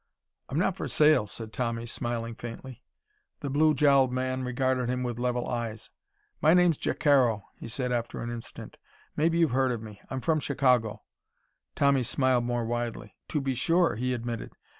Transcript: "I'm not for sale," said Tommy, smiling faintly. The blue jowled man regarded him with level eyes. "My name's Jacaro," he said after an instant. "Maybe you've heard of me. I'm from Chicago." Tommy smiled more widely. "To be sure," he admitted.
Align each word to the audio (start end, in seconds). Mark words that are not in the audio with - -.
"I'm 0.49 0.57
not 0.57 0.75
for 0.75 0.87
sale," 0.87 1.27
said 1.27 1.53
Tommy, 1.53 1.85
smiling 1.85 2.33
faintly. 2.33 2.81
The 3.41 3.51
blue 3.51 3.75
jowled 3.75 4.11
man 4.11 4.43
regarded 4.43 4.89
him 4.89 5.03
with 5.03 5.19
level 5.19 5.47
eyes. 5.47 5.91
"My 6.41 6.55
name's 6.55 6.79
Jacaro," 6.79 7.43
he 7.59 7.67
said 7.67 7.91
after 7.91 8.19
an 8.23 8.31
instant. 8.31 8.79
"Maybe 9.15 9.37
you've 9.37 9.51
heard 9.51 9.71
of 9.71 9.83
me. 9.83 10.01
I'm 10.09 10.19
from 10.19 10.39
Chicago." 10.39 11.03
Tommy 11.75 12.01
smiled 12.01 12.45
more 12.45 12.65
widely. 12.65 13.15
"To 13.27 13.41
be 13.41 13.53
sure," 13.53 13.95
he 13.95 14.15
admitted. 14.15 14.53